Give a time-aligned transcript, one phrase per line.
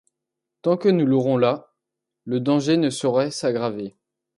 [0.63, 1.75] Tant que nous l’aurons là,
[2.25, 3.95] le danger ne saurait s’aggraver.